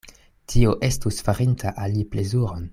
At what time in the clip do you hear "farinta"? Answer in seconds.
1.29-1.75